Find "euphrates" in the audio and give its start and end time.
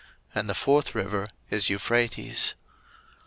1.69-2.55